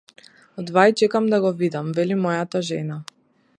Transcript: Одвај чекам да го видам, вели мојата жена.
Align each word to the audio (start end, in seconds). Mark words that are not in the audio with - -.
Одвај 0.63 0.93
чекам 1.01 1.27
да 1.33 1.39
го 1.45 1.53
видам, 1.61 1.93
вели 1.99 2.19
мојата 2.25 2.65
жена. 2.73 3.01